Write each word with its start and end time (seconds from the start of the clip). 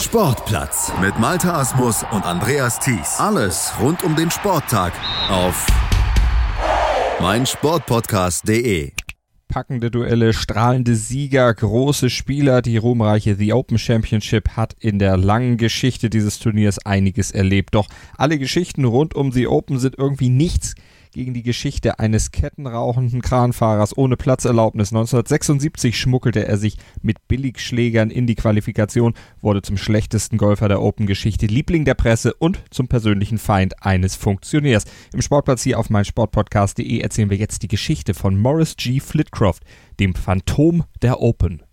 Sportplatz 0.00 0.92
mit 1.00 1.18
Malta 1.18 1.58
Asmus 1.58 2.04
und 2.12 2.24
Andreas 2.24 2.78
Thies. 2.78 3.16
Alles 3.18 3.72
rund 3.80 4.04
um 4.04 4.14
den 4.14 4.30
Sporttag 4.30 4.92
auf 5.28 5.66
meinsportpodcast.de. 7.20 8.92
Packende 9.48 9.90
Duelle, 9.90 10.34
strahlende 10.34 10.94
Sieger, 10.94 11.52
große 11.52 12.10
Spieler. 12.10 12.62
Die 12.62 12.76
ruhmreiche 12.76 13.34
The 13.34 13.52
Open 13.52 13.76
Championship 13.76 14.50
hat 14.50 14.76
in 14.78 15.00
der 15.00 15.16
langen 15.16 15.56
Geschichte 15.56 16.10
dieses 16.10 16.38
Turniers 16.38 16.78
einiges 16.86 17.32
erlebt. 17.32 17.74
Doch 17.74 17.88
alle 18.16 18.38
Geschichten 18.38 18.84
rund 18.84 19.16
um 19.16 19.32
The 19.32 19.48
Open 19.48 19.80
sind 19.80 19.98
irgendwie 19.98 20.28
nichts 20.30 20.74
gegen 21.18 21.34
die 21.34 21.42
Geschichte 21.42 21.98
eines 21.98 22.30
kettenrauchenden 22.30 23.22
Kranfahrers 23.22 23.98
ohne 23.98 24.16
Platzerlaubnis. 24.16 24.92
1976 24.92 25.98
schmuggelte 25.98 26.46
er 26.46 26.56
sich 26.58 26.76
mit 27.02 27.26
Billigschlägern 27.26 28.10
in 28.10 28.28
die 28.28 28.36
Qualifikation, 28.36 29.14
wurde 29.40 29.60
zum 29.62 29.76
schlechtesten 29.76 30.38
Golfer 30.38 30.68
der 30.68 30.80
Open-Geschichte, 30.80 31.46
Liebling 31.46 31.84
der 31.84 31.94
Presse 31.94 32.34
und 32.34 32.62
zum 32.70 32.86
persönlichen 32.86 33.38
Feind 33.38 33.84
eines 33.84 34.14
Funktionärs. 34.14 34.84
Im 35.12 35.20
Sportplatz 35.20 35.64
hier 35.64 35.80
auf 35.80 35.90
meinsportpodcast.de 35.90 37.00
erzählen 37.00 37.30
wir 37.30 37.36
jetzt 37.36 37.64
die 37.64 37.68
Geschichte 37.68 38.14
von 38.14 38.38
Morris 38.38 38.76
G. 38.76 39.00
Flitcroft, 39.00 39.64
dem 39.98 40.14
Phantom 40.14 40.84
der 41.02 41.20
Open. 41.20 41.67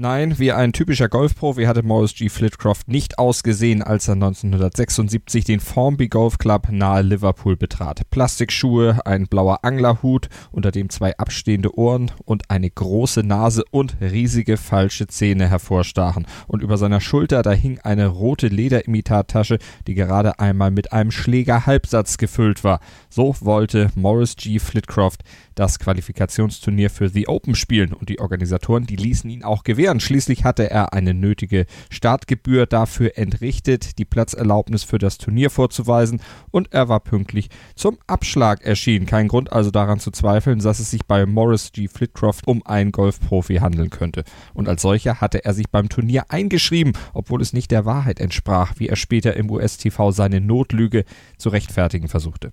Nein, 0.00 0.38
wie 0.38 0.52
ein 0.52 0.72
typischer 0.72 1.08
Golfprofi 1.08 1.64
hatte 1.64 1.82
Morris 1.82 2.14
G. 2.14 2.28
Flitcroft 2.28 2.86
nicht 2.86 3.18
ausgesehen, 3.18 3.82
als 3.82 4.06
er 4.06 4.14
1976 4.14 5.42
den 5.42 5.58
Formby 5.58 6.06
Golf 6.06 6.38
Club 6.38 6.68
nahe 6.70 7.02
Liverpool 7.02 7.56
betrat. 7.56 8.08
Plastikschuhe, 8.08 9.00
ein 9.04 9.26
blauer 9.26 9.64
Anglerhut, 9.64 10.28
unter 10.52 10.70
dem 10.70 10.88
zwei 10.88 11.18
abstehende 11.18 11.76
Ohren 11.76 12.12
und 12.24 12.48
eine 12.48 12.70
große 12.70 13.24
Nase 13.24 13.64
und 13.72 13.96
riesige 14.00 14.56
falsche 14.56 15.08
Zähne 15.08 15.48
hervorstachen. 15.48 16.28
Und 16.46 16.62
über 16.62 16.78
seiner 16.78 17.00
Schulter, 17.00 17.42
da 17.42 17.50
hing 17.50 17.80
eine 17.80 18.06
rote 18.06 18.46
Lederimitattasche, 18.46 19.58
die 19.88 19.94
gerade 19.94 20.38
einmal 20.38 20.70
mit 20.70 20.92
einem 20.92 21.10
Schlägerhalbsatz 21.10 22.18
gefüllt 22.18 22.62
war. 22.62 22.78
So 23.10 23.34
wollte 23.40 23.90
Morris 23.96 24.36
G. 24.36 24.60
Flitcroft 24.60 25.24
das 25.56 25.80
Qualifikationsturnier 25.80 26.88
für 26.88 27.08
The 27.08 27.26
Open 27.26 27.56
spielen 27.56 27.92
und 27.92 28.10
die 28.10 28.20
Organisatoren, 28.20 28.86
die 28.86 28.94
ließen 28.94 29.28
ihn 29.28 29.42
auch 29.42 29.64
gewähren. 29.64 29.87
Schließlich 29.98 30.44
hatte 30.44 30.70
er 30.70 30.92
eine 30.92 31.14
nötige 31.14 31.64
Startgebühr 31.90 32.66
dafür 32.66 33.16
entrichtet, 33.16 33.98
die 33.98 34.04
Platzerlaubnis 34.04 34.84
für 34.84 34.98
das 34.98 35.16
Turnier 35.16 35.48
vorzuweisen 35.48 36.20
und 36.50 36.72
er 36.72 36.88
war 36.88 37.00
pünktlich 37.00 37.48
zum 37.74 37.98
Abschlag 38.06 38.64
erschienen. 38.64 39.06
Kein 39.06 39.28
Grund 39.28 39.52
also 39.52 39.70
daran 39.70 39.98
zu 39.98 40.10
zweifeln, 40.10 40.58
dass 40.58 40.78
es 40.78 40.90
sich 40.90 41.06
bei 41.06 41.24
Morris 41.24 41.72
G. 41.72 41.88
Flitcroft 41.88 42.46
um 42.46 42.64
einen 42.66 42.92
Golfprofi 42.92 43.56
handeln 43.56 43.90
könnte. 43.90 44.24
Und 44.52 44.68
als 44.68 44.82
solcher 44.82 45.22
hatte 45.22 45.44
er 45.44 45.54
sich 45.54 45.70
beim 45.70 45.88
Turnier 45.88 46.24
eingeschrieben, 46.28 46.92
obwohl 47.14 47.40
es 47.40 47.54
nicht 47.54 47.70
der 47.70 47.86
Wahrheit 47.86 48.20
entsprach, 48.20 48.74
wie 48.76 48.88
er 48.88 48.96
später 48.96 49.34
im 49.36 49.50
US-TV 49.50 50.10
seine 50.10 50.42
Notlüge 50.42 51.04
zu 51.38 51.48
rechtfertigen 51.48 52.08
versuchte. 52.08 52.50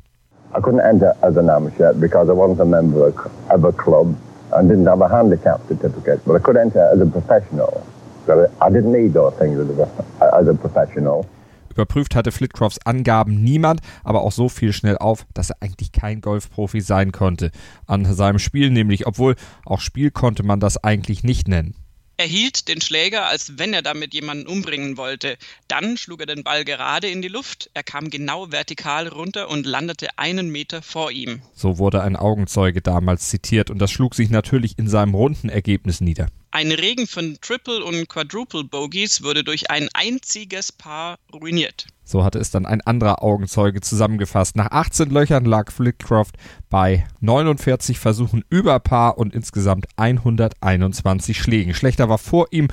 I 0.55 0.61
couldn't 0.61 0.79
enter 0.79 1.13
as 1.21 1.37
an 1.37 1.49
amateur 1.49 1.93
because 1.93 2.29
I 2.29 2.33
wasn't 2.33 2.61
a 2.61 2.65
member 2.65 3.11
of 3.49 3.65
a 3.65 3.71
club 3.73 4.15
and 4.55 4.69
didn't 4.69 4.87
have 4.87 5.01
a 5.01 5.09
handicap 5.09 5.61
certificate. 5.67 6.19
But 6.25 6.35
I 6.35 6.39
could 6.39 6.57
enter 6.57 6.81
as 6.93 7.01
a 7.01 7.05
professional. 7.05 7.83
So 8.25 8.47
I 8.61 8.69
didn't 8.69 8.91
need 8.91 9.13
those 9.13 9.35
things 9.37 9.59
as 9.59 10.47
a 10.47 10.53
professional. 10.53 11.25
Überprüft 11.69 12.15
hatte 12.15 12.31
Flitcrofts 12.31 12.85
Angaben 12.85 13.43
niemand, 13.43 13.81
aber 14.05 14.21
auch 14.21 14.31
so 14.31 14.47
fiel 14.47 14.71
schnell 14.71 14.97
auf, 14.97 15.25
dass 15.33 15.49
er 15.49 15.57
eigentlich 15.59 15.91
kein 15.91 16.21
Golfprofi 16.21 16.79
sein 16.79 17.11
konnte. 17.11 17.51
An 17.85 18.05
seinem 18.05 18.39
Spiel 18.39 18.69
nämlich, 18.69 19.05
obwohl 19.07 19.35
auch 19.65 19.81
Spiel 19.81 20.09
konnte 20.09 20.43
man 20.43 20.61
das 20.61 20.81
eigentlich 20.81 21.25
nicht 21.25 21.49
nennen. 21.49 21.75
Er 22.17 22.27
hielt 22.27 22.69
den 22.69 22.79
Schläger, 22.79 23.27
als 23.27 23.57
wenn 23.57 23.73
er 23.73 23.81
damit 23.81 24.13
jemanden 24.13 24.47
umbringen 24.47 24.95
wollte. 24.95 25.37
Dann 25.67 25.97
schlug 25.97 26.21
er 26.21 26.25
den 26.25 26.43
Ball 26.43 26.63
gerade 26.63 27.09
in 27.09 27.21
die 27.21 27.27
Luft. 27.27 27.69
Er 27.73 27.83
kam 27.83 28.09
genau 28.09 28.51
vertikal 28.53 29.09
runter 29.09 29.49
und 29.49 29.65
landete 29.65 30.17
einen 30.17 30.49
Meter 30.49 30.81
vor 30.81 31.11
ihm. 31.11 31.41
So 31.53 31.77
wurde 31.77 32.01
ein 32.01 32.15
Augenzeuge 32.15 32.81
damals 32.81 33.27
zitiert 33.27 33.69
und 33.69 33.79
das 33.79 33.91
schlug 33.91 34.15
sich 34.15 34.29
natürlich 34.29 34.79
in 34.79 34.87
seinem 34.87 35.13
runden 35.13 35.49
Ergebnis 35.49 35.99
nieder. 35.99 36.27
Ein 36.51 36.71
Regen 36.71 37.05
von 37.05 37.37
Triple- 37.41 37.83
und 37.83 38.07
Quadruple-Bogies 38.07 39.23
wurde 39.23 39.43
durch 39.43 39.69
ein 39.69 39.89
einziges 39.93 40.71
Paar 40.71 41.19
ruiniert. 41.33 41.87
So 42.05 42.23
hatte 42.23 42.39
es 42.39 42.51
dann 42.51 42.67
ein 42.67 42.81
anderer 42.81 43.23
Augenzeuge 43.23 43.81
zusammengefasst. 43.81 44.55
Nach 44.55 44.71
18 44.71 45.09
Löchern 45.09 45.43
lag 45.43 45.71
Flitcroft 45.71 46.35
bei 46.69 47.03
49 47.19 47.99
Versuchen 47.99 48.45
über 48.49 48.79
Paar 48.79 49.17
und 49.17 49.33
insgesamt 49.33 49.87
121 49.97 51.37
Schlägen. 51.37 51.73
Schlechter 51.73 52.07
war 52.07 52.19
vor 52.19 52.47
ihm 52.51 52.67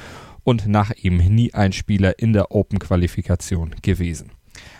und 0.44 0.68
nach 0.68 0.90
ihm 0.90 1.16
nie 1.16 1.54
ein 1.54 1.72
Spieler 1.72 2.18
in 2.18 2.34
der 2.34 2.52
Open-Qualifikation 2.52 3.74
gewesen. 3.80 4.32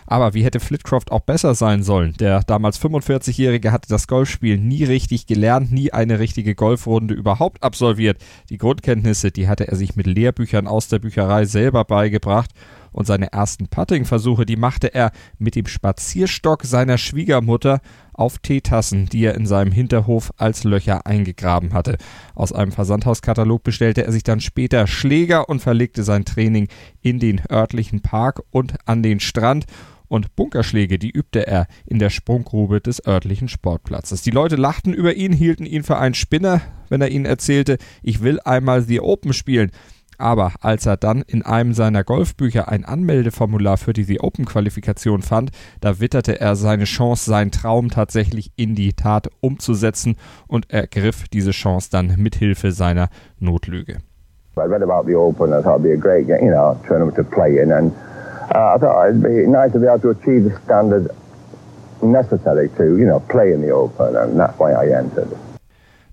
Aber 0.05 0.35
wie 0.35 0.43
hätte 0.43 0.59
Flitcroft 0.59 1.11
auch 1.11 1.21
besser 1.21 1.55
sein 1.55 1.81
sollen? 1.81 2.13
Der 2.19 2.41
damals 2.43 2.79
45-Jährige 2.79 3.71
hatte 3.71 3.89
das 3.89 4.07
Golfspiel 4.07 4.57
nie 4.57 4.83
richtig 4.83 5.25
gelernt, 5.25 5.71
nie 5.71 5.91
eine 5.91 6.19
richtige 6.19 6.53
Golfrunde 6.53 7.15
überhaupt 7.15 7.63
absolviert. 7.63 8.17
Die 8.49 8.57
Grundkenntnisse, 8.57 9.31
die 9.31 9.47
hatte 9.47 9.67
er 9.67 9.75
sich 9.75 9.95
mit 9.95 10.05
Lehrbüchern 10.05 10.67
aus 10.67 10.89
der 10.89 10.99
Bücherei 10.99 11.45
selber 11.45 11.85
beigebracht 11.85 12.51
und 12.93 13.05
seine 13.05 13.33
ersten 13.33 13.67
Putting-Versuche, 13.67 14.45
die 14.45 14.55
machte 14.55 14.93
er 14.93 15.11
mit 15.37 15.55
dem 15.55 15.65
Spazierstock 15.65 16.63
seiner 16.63 16.97
Schwiegermutter 16.97 17.81
auf 18.13 18.37
Teetassen, 18.37 19.07
die 19.07 19.25
er 19.25 19.35
in 19.35 19.45
seinem 19.45 19.71
Hinterhof 19.71 20.31
als 20.37 20.63
Löcher 20.63 21.05
eingegraben 21.05 21.73
hatte. 21.73 21.97
Aus 22.35 22.53
einem 22.53 22.71
Versandhauskatalog 22.71 23.63
bestellte 23.63 24.05
er 24.05 24.11
sich 24.11 24.23
dann 24.23 24.39
später 24.39 24.87
Schläger 24.87 25.49
und 25.49 25.59
verlegte 25.59 26.03
sein 26.03 26.23
Training 26.23 26.67
in 27.01 27.19
den 27.19 27.41
örtlichen 27.51 28.01
Park 28.01 28.41
und 28.51 28.75
an 28.85 29.03
den 29.03 29.19
Strand 29.19 29.65
und 30.13 30.35
Bunkerschläge, 30.35 30.99
die 30.99 31.09
übte 31.09 31.47
er 31.47 31.65
in 31.87 31.97
der 31.97 32.11
Sprunggrube 32.11 32.79
des 32.79 33.05
örtlichen 33.05 33.47
Sportplatzes. 33.47 34.21
Die 34.21 34.29
Leute 34.29 34.57
lachten 34.57 34.93
über 34.93 35.15
ihn, 35.15 35.33
hielten 35.33 35.65
ihn 35.65 35.83
für 35.83 35.97
einen 35.97 36.13
Spinner, 36.13 36.61
wenn 36.89 37.01
er 37.01 37.09
ihnen 37.09 37.25
erzählte, 37.25 37.79
ich 38.03 38.21
will 38.21 38.39
einmal 38.41 38.83
The 38.83 38.99
Open 38.99 39.33
spielen. 39.33 39.71
Aber 40.17 40.53
als 40.61 40.85
er 40.85 40.97
dann 40.97 41.23
in 41.25 41.43
einem 41.43 41.73
seiner 41.73 42.03
Golfbücher 42.03 42.69
ein 42.69 42.85
Anmeldeformular 42.85 43.77
für 43.77 43.93
die 43.93 44.03
The 44.03 44.19
Open 44.21 44.45
Qualifikation 44.45 45.21
fand, 45.21 45.51
da 45.81 45.99
witterte 45.99 46.39
er 46.39 46.55
seine 46.55 46.85
Chance, 46.85 47.29
seinen 47.29 47.51
Traum 47.51 47.89
tatsächlich 47.89 48.51
in 48.55 48.75
die 48.75 48.93
Tat 48.93 49.29
umzusetzen 49.41 50.15
und 50.47 50.71
ergriff 50.71 51.27
diese 51.29 51.51
Chance 51.51 51.89
dann 51.91 52.15
mit 52.17 52.35
Hilfe 52.35 52.71
seiner 52.71 53.09
Notlüge. 53.39 53.97
I 54.55 54.65
read 54.65 54.83
about 54.83 55.07
the 55.07 55.15
Open. 55.15 55.51
I 55.51 55.61
thought 55.63 55.79
it'd 55.79 55.83
be 55.83 55.93
a 55.93 55.97
great, 55.97 56.27
you 56.27 56.51
know, 56.51 56.77
tournament 56.87 57.15
to 57.15 57.23
play 57.23 57.57
in, 57.57 57.71
and 57.71 57.91
uh, 58.53 58.75
I 58.75 58.77
thought 58.77 59.09
it'd 59.09 59.23
be 59.23 59.47
nice 59.47 59.71
to 59.71 59.79
be 59.79 59.87
able 59.87 59.99
to 60.01 60.11
achieve 60.11 60.43
the 60.43 60.55
standard 60.63 61.09
necessary 62.03 62.69
to, 62.77 62.97
you 62.97 63.05
know, 63.05 63.19
play 63.19 63.51
in 63.51 63.61
the 63.61 63.71
Open, 63.71 64.15
and 64.15 64.39
that's 64.39 64.57
why 64.59 64.73
I 64.73 64.95
entered. 64.95 65.35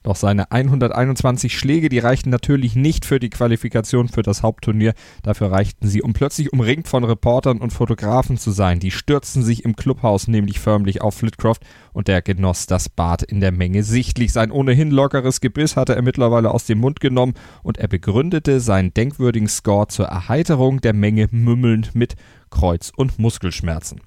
Doch 0.02 0.16
seine 0.16 0.50
121 0.50 1.58
Schläge, 1.58 1.90
die 1.90 1.98
reichten 1.98 2.30
natürlich 2.30 2.74
nicht 2.74 3.04
für 3.04 3.20
die 3.20 3.28
Qualifikation 3.28 4.08
für 4.08 4.22
das 4.22 4.42
Hauptturnier. 4.42 4.94
Dafür 5.22 5.52
reichten 5.52 5.88
sie, 5.88 6.00
um 6.00 6.14
plötzlich 6.14 6.54
umringt 6.54 6.88
von 6.88 7.04
Reportern 7.04 7.58
und 7.58 7.74
Fotografen 7.74 8.38
zu 8.38 8.50
sein. 8.50 8.80
Die 8.80 8.92
stürzten 8.92 9.42
sich 9.42 9.62
im 9.62 9.76
Clubhaus 9.76 10.26
nämlich 10.26 10.58
förmlich 10.58 11.02
auf 11.02 11.16
Flitcroft 11.16 11.62
und 11.92 12.08
der 12.08 12.22
genoss 12.22 12.66
das 12.66 12.88
Bad 12.88 13.22
in 13.22 13.40
der 13.40 13.52
Menge 13.52 13.82
sichtlich. 13.82 14.32
Sein 14.32 14.50
ohnehin 14.50 14.90
lockeres 14.90 15.42
Gebiss 15.42 15.76
hatte 15.76 15.94
er 15.94 16.02
mittlerweile 16.02 16.50
aus 16.50 16.64
dem 16.64 16.78
Mund 16.78 17.00
genommen 17.00 17.34
und 17.62 17.76
er 17.76 17.88
begründete 17.88 18.60
seinen 18.60 18.94
denkwürdigen 18.94 19.48
Score 19.48 19.88
zur 19.88 20.06
Erheiterung 20.06 20.80
der 20.80 20.94
Menge 20.94 21.28
mümmelnd 21.30 21.94
mit 21.94 22.16
Kreuz- 22.48 22.90
und 22.96 23.18
Muskelschmerzen. 23.18 24.00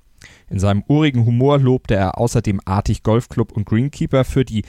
In 0.50 0.60
seinem 0.60 0.84
urigen 0.88 1.26
Humor 1.26 1.60
lobte 1.60 1.96
er 1.96 2.18
außerdem 2.18 2.62
Artig 2.66 3.04
Golfclub 3.04 3.52
und 3.52 3.66
Greenkeeper 3.66 4.24
für 4.24 4.44
die 4.44 4.64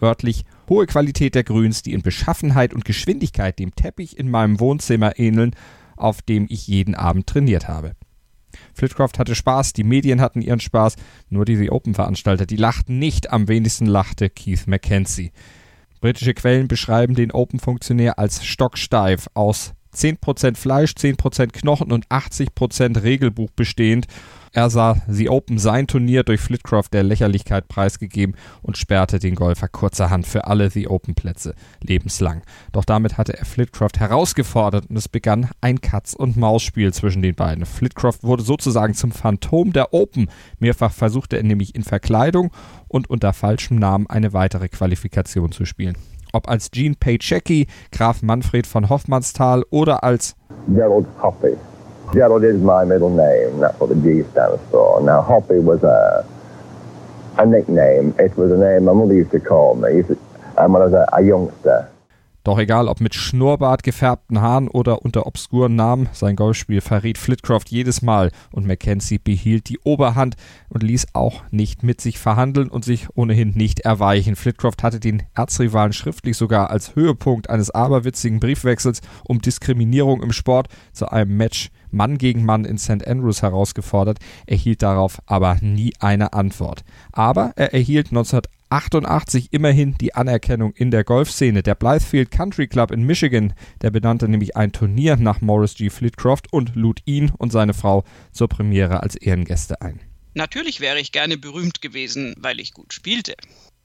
wörtlich 0.00 0.44
hohe 0.68 0.86
Qualität 0.86 1.34
der 1.34 1.44
Grüns, 1.44 1.82
die 1.82 1.92
in 1.92 2.02
Beschaffenheit 2.02 2.74
und 2.74 2.84
Geschwindigkeit 2.84 3.58
dem 3.58 3.74
Teppich 3.74 4.18
in 4.18 4.30
meinem 4.30 4.60
Wohnzimmer 4.60 5.18
ähneln, 5.18 5.54
auf 5.96 6.22
dem 6.22 6.46
ich 6.48 6.66
jeden 6.66 6.94
Abend 6.94 7.26
trainiert 7.26 7.68
habe. 7.68 7.94
Flitcroft 8.74 9.18
hatte 9.18 9.34
Spaß, 9.34 9.72
die 9.72 9.84
Medien 9.84 10.20
hatten 10.20 10.42
ihren 10.42 10.60
Spaß, 10.60 10.96
nur 11.28 11.44
die 11.44 11.56
The 11.56 11.70
Open-Veranstalter, 11.70 12.46
die 12.46 12.56
lachten 12.56 12.98
nicht, 12.98 13.30
am 13.30 13.48
wenigsten 13.48 13.86
lachte 13.86 14.30
Keith 14.30 14.66
McKenzie. 14.66 15.32
Britische 16.00 16.34
Quellen 16.34 16.66
beschreiben 16.66 17.14
den 17.14 17.30
Open-Funktionär 17.30 18.18
als 18.18 18.44
stocksteif, 18.44 19.28
aus 19.34 19.74
10% 19.94 20.56
Fleisch, 20.56 20.92
10% 20.92 21.52
Knochen 21.52 21.92
und 21.92 22.06
80% 22.08 23.02
Regelbuch 23.02 23.50
bestehend 23.56 24.06
er 24.52 24.68
sah 24.68 24.96
The 25.06 25.28
Open 25.28 25.58
sein 25.58 25.86
Turnier 25.86 26.24
durch 26.24 26.40
Flitcroft 26.40 26.92
der 26.92 27.04
Lächerlichkeit 27.04 27.68
preisgegeben 27.68 28.34
und 28.62 28.76
sperrte 28.76 29.20
den 29.20 29.36
Golfer 29.36 29.68
kurzerhand 29.68 30.26
für 30.26 30.48
alle 30.48 30.70
The 30.70 30.88
Open 30.88 31.14
Plätze 31.14 31.54
lebenslang. 31.80 32.42
Doch 32.72 32.84
damit 32.84 33.16
hatte 33.16 33.38
er 33.38 33.44
Flitcroft 33.44 34.00
herausgefordert 34.00 34.90
und 34.90 34.96
es 34.96 35.08
begann 35.08 35.50
ein 35.60 35.80
Katz-und-Maus-Spiel 35.80 36.92
zwischen 36.92 37.22
den 37.22 37.36
beiden. 37.36 37.64
Flitcroft 37.64 38.24
wurde 38.24 38.42
sozusagen 38.42 38.94
zum 38.94 39.12
Phantom 39.12 39.72
der 39.72 39.94
Open. 39.94 40.28
Mehrfach 40.58 40.92
versuchte 40.92 41.36
er 41.36 41.44
nämlich 41.44 41.76
in 41.76 41.84
Verkleidung 41.84 42.50
und 42.88 43.08
unter 43.08 43.32
falschem 43.32 43.78
Namen 43.78 44.08
eine 44.08 44.32
weitere 44.32 44.68
Qualifikation 44.68 45.52
zu 45.52 45.64
spielen. 45.64 45.96
Ob 46.32 46.48
als 46.48 46.70
Gene 46.70 46.94
Paychecki, 46.98 47.66
Graf 47.92 48.22
Manfred 48.22 48.66
von 48.66 48.88
Hoffmannsthal 48.88 49.64
oder 49.70 50.04
als 50.04 50.34
Gerald 50.74 51.06
Hoppy. 51.22 51.56
Gerald 52.12 52.42
is 52.42 52.60
my 52.60 52.84
middle 52.84 53.10
name. 53.10 53.60
That's 53.60 53.78
what 53.80 53.90
the 53.90 53.96
G 53.96 54.24
stands 54.32 54.60
for. 54.70 55.00
Now, 55.00 55.22
Hoppy 55.22 55.60
was 55.60 55.82
a, 55.84 56.24
a 57.38 57.46
nickname. 57.46 58.14
It 58.18 58.36
was 58.36 58.50
a 58.50 58.56
name 58.56 58.84
my 58.84 58.92
mother 58.92 59.14
used 59.14 59.30
to 59.30 59.40
call 59.40 59.74
me 59.76 60.02
um, 60.58 60.72
when 60.72 60.82
I 60.82 60.86
was 60.86 60.94
a, 60.94 61.06
a 61.12 61.22
youngster. 61.22 61.88
Doch 62.42 62.58
egal, 62.58 62.88
ob 62.88 63.00
mit 63.00 63.14
Schnurrbart, 63.14 63.82
gefärbten 63.82 64.40
Haaren 64.40 64.68
oder 64.68 65.02
unter 65.02 65.26
obskuren 65.26 65.76
Namen, 65.76 66.08
sein 66.12 66.36
Golfspiel 66.36 66.80
verriet 66.80 67.18
Flitcroft 67.18 67.70
jedes 67.70 68.00
Mal 68.00 68.30
und 68.50 68.66
Mackenzie 68.66 69.18
behielt 69.18 69.68
die 69.68 69.78
Oberhand 69.80 70.36
und 70.70 70.82
ließ 70.82 71.08
auch 71.12 71.42
nicht 71.50 71.82
mit 71.82 72.00
sich 72.00 72.18
verhandeln 72.18 72.68
und 72.68 72.84
sich 72.84 73.08
ohnehin 73.14 73.50
nicht 73.50 73.80
erweichen. 73.80 74.36
Flitcroft 74.36 74.82
hatte 74.82 75.00
den 75.00 75.22
Erzrivalen 75.34 75.92
schriftlich 75.92 76.36
sogar 76.36 76.70
als 76.70 76.96
Höhepunkt 76.96 77.50
eines 77.50 77.70
aberwitzigen 77.70 78.40
Briefwechsels 78.40 79.02
um 79.24 79.42
Diskriminierung 79.42 80.22
im 80.22 80.32
Sport 80.32 80.68
zu 80.92 81.10
einem 81.10 81.36
Match 81.36 81.70
Mann 81.90 82.18
gegen 82.18 82.44
Mann 82.44 82.64
in 82.64 82.78
St. 82.78 83.06
Andrews 83.06 83.42
herausgefordert, 83.42 84.18
erhielt 84.46 84.82
darauf 84.82 85.20
aber 85.26 85.56
nie 85.60 85.92
eine 85.98 86.32
Antwort. 86.32 86.84
Aber 87.12 87.52
er 87.56 87.74
erhielt 87.74 88.08
1988 88.08 89.52
immerhin 89.52 89.96
die 89.98 90.14
Anerkennung 90.14 90.72
in 90.72 90.90
der 90.90 91.04
Golfszene. 91.04 91.62
Der 91.62 91.74
Blythefield 91.74 92.30
Country 92.30 92.66
Club 92.66 92.90
in 92.90 93.02
Michigan, 93.04 93.52
der 93.82 93.90
benannte 93.90 94.28
nämlich 94.28 94.56
ein 94.56 94.72
Turnier 94.72 95.16
nach 95.16 95.40
Morris 95.40 95.74
G. 95.74 95.90
Flitcroft 95.90 96.52
und 96.52 96.74
lud 96.74 97.00
ihn 97.04 97.30
und 97.36 97.52
seine 97.52 97.74
Frau 97.74 98.04
zur 98.32 98.48
Premiere 98.48 99.02
als 99.02 99.16
Ehrengäste 99.16 99.80
ein. 99.80 100.00
Natürlich 100.34 100.80
wäre 100.80 101.00
ich 101.00 101.10
gerne 101.10 101.36
berühmt 101.36 101.82
gewesen, 101.82 102.34
weil 102.38 102.60
ich 102.60 102.72
gut 102.72 102.92
spielte 102.94 103.34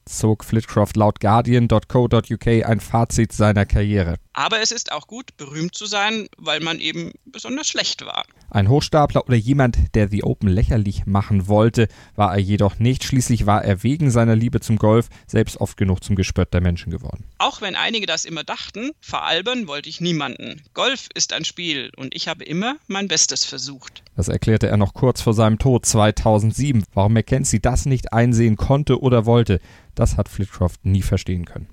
zog 0.08 0.44
Flitcroft 0.44 0.96
laut 0.96 1.20
Guardian.co.uk 1.20 2.46
ein 2.46 2.80
Fazit 2.80 3.32
seiner 3.32 3.66
Karriere. 3.66 4.16
Aber 4.32 4.60
es 4.60 4.70
ist 4.70 4.92
auch 4.92 5.06
gut, 5.06 5.36
berühmt 5.36 5.74
zu 5.74 5.86
sein, 5.86 6.28
weil 6.36 6.60
man 6.60 6.78
eben 6.78 7.12
besonders 7.24 7.68
schlecht 7.68 8.04
war. 8.04 8.24
Ein 8.50 8.68
Hochstapler 8.68 9.24
oder 9.26 9.36
jemand, 9.36 9.94
der 9.94 10.08
The 10.08 10.24
Open 10.24 10.48
lächerlich 10.48 11.06
machen 11.06 11.48
wollte, 11.48 11.88
war 12.14 12.34
er 12.34 12.40
jedoch 12.40 12.78
nicht. 12.78 13.02
Schließlich 13.04 13.46
war 13.46 13.64
er 13.64 13.82
wegen 13.82 14.10
seiner 14.10 14.36
Liebe 14.36 14.60
zum 14.60 14.76
Golf 14.76 15.08
selbst 15.26 15.58
oft 15.60 15.76
genug 15.76 16.04
zum 16.04 16.16
Gespött 16.16 16.52
der 16.52 16.60
Menschen 16.60 16.92
geworden. 16.92 17.24
Auch 17.38 17.60
wenn 17.60 17.74
einige 17.74 18.06
das 18.06 18.24
immer 18.24 18.44
dachten, 18.44 18.90
veralbern 19.00 19.66
wollte 19.68 19.88
ich 19.88 20.00
niemanden. 20.00 20.62
Golf 20.74 21.08
ist 21.14 21.32
ein 21.32 21.44
Spiel 21.44 21.90
und 21.96 22.14
ich 22.14 22.28
habe 22.28 22.44
immer 22.44 22.76
mein 22.86 23.08
Bestes 23.08 23.44
versucht. 23.44 24.02
Das 24.16 24.28
erklärte 24.28 24.68
er 24.68 24.76
noch 24.76 24.94
kurz 24.94 25.22
vor 25.22 25.34
seinem 25.34 25.58
Tod 25.58 25.86
2007. 25.86 26.84
Warum 26.94 27.14
Mackenzie 27.14 27.60
das 27.60 27.86
nicht 27.86 28.12
einsehen 28.12 28.56
konnte 28.56 29.00
oder 29.00 29.26
wollte, 29.26 29.60
das 29.96 30.16
hat 30.16 30.28
Flitcroft 30.28 30.84
nie 30.84 31.02
verstehen 31.02 31.44
können. 31.44 31.68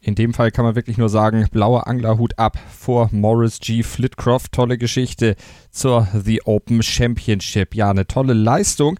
In 0.00 0.14
dem 0.14 0.32
Fall 0.32 0.50
kann 0.50 0.64
man 0.64 0.74
wirklich 0.74 0.96
nur 0.96 1.08
sagen, 1.08 1.46
blauer 1.52 1.86
Anglerhut 1.86 2.38
ab 2.38 2.58
vor 2.70 3.10
Morris 3.12 3.60
G. 3.60 3.82
Flitcroft. 3.82 4.52
Tolle 4.52 4.78
Geschichte 4.78 5.36
zur 5.70 6.08
The 6.12 6.42
Open 6.44 6.82
Championship. 6.82 7.74
Ja, 7.74 7.90
eine 7.90 8.06
tolle 8.06 8.32
Leistung. 8.32 8.98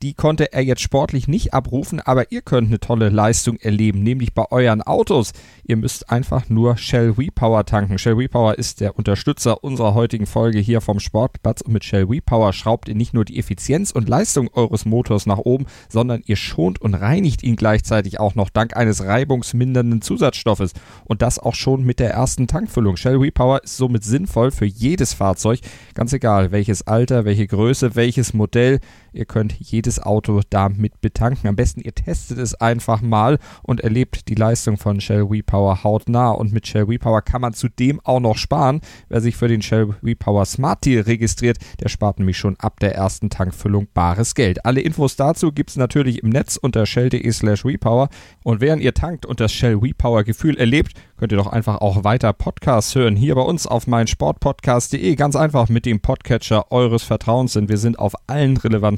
Die 0.00 0.14
konnte 0.14 0.52
er 0.52 0.62
jetzt 0.62 0.82
sportlich 0.82 1.26
nicht 1.26 1.54
abrufen, 1.54 1.98
aber 1.98 2.30
ihr 2.30 2.40
könnt 2.40 2.68
eine 2.68 2.78
tolle 2.78 3.08
Leistung 3.08 3.56
erleben, 3.56 4.04
nämlich 4.04 4.32
bei 4.32 4.44
euren 4.48 4.80
Autos. 4.80 5.32
Ihr 5.64 5.76
müsst 5.76 6.08
einfach 6.08 6.48
nur 6.48 6.76
Shell 6.76 7.18
WePower 7.18 7.64
tanken. 7.64 7.98
Shell 7.98 8.16
WePower 8.16 8.56
ist 8.58 8.80
der 8.80 8.96
Unterstützer 8.96 9.64
unserer 9.64 9.94
heutigen 9.94 10.26
Folge 10.26 10.60
hier 10.60 10.80
vom 10.80 11.00
Sportplatz 11.00 11.62
und 11.62 11.72
mit 11.72 11.82
Shell 11.82 12.08
WePower 12.08 12.52
schraubt 12.52 12.88
ihr 12.88 12.94
nicht 12.94 13.12
nur 13.12 13.24
die 13.24 13.40
Effizienz 13.40 13.90
und 13.90 14.08
Leistung 14.08 14.48
eures 14.52 14.84
Motors 14.84 15.26
nach 15.26 15.38
oben, 15.38 15.66
sondern 15.88 16.22
ihr 16.24 16.36
schont 16.36 16.80
und 16.80 16.94
reinigt 16.94 17.42
ihn 17.42 17.56
gleichzeitig 17.56 18.20
auch 18.20 18.36
noch 18.36 18.50
dank 18.50 18.76
eines 18.76 19.02
reibungsmindernden 19.02 20.00
Zusatzstoffes 20.00 20.74
und 21.06 21.22
das 21.22 21.40
auch 21.40 21.56
schon 21.56 21.82
mit 21.82 21.98
der 21.98 22.12
ersten 22.12 22.46
Tankfüllung. 22.46 22.96
Shell 22.96 23.20
WePower 23.20 23.64
ist 23.64 23.76
somit 23.76 24.04
sinnvoll 24.04 24.52
für 24.52 24.66
jedes 24.66 25.12
Fahrzeug, 25.12 25.58
ganz 25.94 26.12
egal 26.12 26.52
welches 26.52 26.86
Alter, 26.86 27.24
welche 27.24 27.48
Größe, 27.48 27.96
welches 27.96 28.32
Modell. 28.32 28.78
Ihr 29.12 29.24
könnt 29.24 29.52
jedes 29.58 30.00
Auto 30.00 30.40
damit 30.50 31.00
betanken. 31.00 31.48
Am 31.48 31.56
besten 31.56 31.80
ihr 31.80 31.94
testet 31.94 32.38
es 32.38 32.54
einfach 32.54 33.00
mal 33.00 33.38
und 33.62 33.80
erlebt 33.80 34.28
die 34.28 34.34
Leistung 34.34 34.76
von 34.76 35.00
Shell 35.00 35.30
WePower 35.30 35.84
hautnah. 35.84 36.30
Und 36.30 36.52
mit 36.52 36.66
Shell 36.66 36.88
WePower 36.88 37.22
kann 37.22 37.40
man 37.40 37.54
zudem 37.54 38.00
auch 38.04 38.20
noch 38.20 38.36
sparen. 38.36 38.80
Wer 39.08 39.20
sich 39.20 39.36
für 39.36 39.48
den 39.48 39.62
Shell 39.62 39.94
WePower 40.02 40.44
Smart 40.44 40.84
Deal 40.84 41.02
registriert, 41.02 41.58
der 41.80 41.88
spart 41.88 42.18
nämlich 42.18 42.38
schon 42.38 42.56
ab 42.58 42.80
der 42.80 42.94
ersten 42.94 43.30
Tankfüllung 43.30 43.88
bares 43.94 44.34
Geld. 44.34 44.64
Alle 44.64 44.80
Infos 44.80 45.16
dazu 45.16 45.52
gibt 45.52 45.70
es 45.70 45.76
natürlich 45.76 46.22
im 46.22 46.30
Netz 46.30 46.56
unter 46.56 46.86
shell.de 46.86 47.30
slash 47.32 47.64
WePower. 47.64 48.08
Und 48.44 48.60
während 48.60 48.82
ihr 48.82 48.94
tankt 48.94 49.26
und 49.26 49.40
das 49.40 49.52
Shell 49.52 49.82
WePower 49.82 50.24
Gefühl 50.24 50.56
erlebt, 50.56 50.92
könnt 51.16 51.32
ihr 51.32 51.38
doch 51.38 51.48
einfach 51.48 51.80
auch 51.80 52.04
weiter 52.04 52.32
Podcasts 52.32 52.94
hören. 52.94 53.16
Hier 53.16 53.34
bei 53.34 53.42
uns 53.42 53.66
auf 53.66 53.86
meinsportpodcast.de. 53.86 55.14
Ganz 55.16 55.36
einfach 55.36 55.68
mit 55.68 55.86
dem 55.86 56.00
Podcatcher 56.00 56.70
eures 56.70 57.02
Vertrauens, 57.02 57.54
denn 57.54 57.68
wir 57.68 57.78
sind 57.78 57.98
auf 57.98 58.14
allen 58.26 58.56
relevanten 58.56 58.97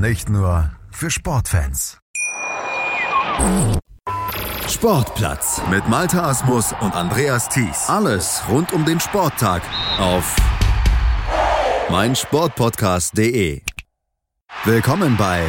Nicht 0.00 0.28
nur 0.28 0.70
für 0.92 1.10
Sportfans. 1.10 1.98
Sportplatz 4.68 5.60
mit 5.72 5.88
Malte 5.88 6.22
Asmus 6.22 6.72
und 6.80 6.94
Andreas 6.94 7.48
Thies. 7.48 7.88
Alles 7.88 8.42
rund 8.48 8.72
um 8.72 8.84
den 8.84 9.00
Sporttag 9.00 9.62
auf 9.98 10.36
meinsportpodcast.de. 11.90 13.62
Willkommen 14.64 15.16
bei 15.16 15.42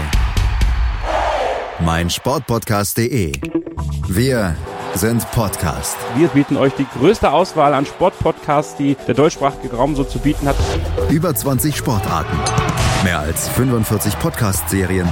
meinsportpodcast.de. 1.81 3.34
Wir 4.07 4.56
sind 4.95 5.30
Podcast. 5.31 5.95
Wir 6.16 6.28
bieten 6.30 6.57
euch 6.57 6.74
die 6.74 6.88
größte 6.98 7.31
Auswahl 7.31 7.75
an 7.75 7.86
Sportpodcasts, 7.86 8.75
die 8.78 8.98
der 9.07 9.13
deutschsprachige 9.13 9.75
Raum 9.75 9.95
so 9.95 10.04
zu 10.04 10.18
bieten 10.18 10.48
hat. 10.48 10.56
Über 11.10 11.36
20 11.36 11.78
Sportarten, 11.78 12.35
mehr 13.03 13.19
als 13.19 13.47
45 13.49 14.18
Podcast-Serien, 14.19 15.11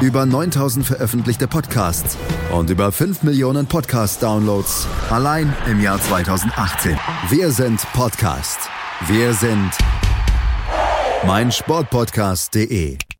über 0.00 0.26
9000 0.26 0.86
veröffentlichte 0.86 1.48
Podcasts 1.48 2.16
und 2.52 2.70
über 2.70 2.92
5 2.92 3.22
Millionen 3.22 3.66
Podcast-Downloads 3.66 4.86
allein 5.10 5.54
im 5.66 5.80
Jahr 5.80 6.00
2018. 6.00 6.98
Wir 7.30 7.50
sind 7.50 7.80
Podcast. 7.92 8.58
Wir 9.06 9.32
sind 9.34 9.70
meinsportpodcast.de. 11.26 13.05